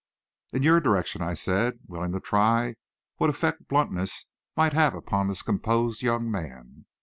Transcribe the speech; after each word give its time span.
"In 0.51 0.63
your 0.63 0.79
direction," 0.79 1.21
I 1.21 1.35
said, 1.35 1.77
willing 1.85 2.11
to 2.13 2.19
try 2.19 2.73
what 3.17 3.29
effect 3.29 3.67
bluntness 3.67 4.25
might 4.57 4.73
have 4.73 4.95
upon 4.95 5.27
this 5.27 5.43
composed 5.43 6.01
young 6.01 6.31
man. 6.31 6.87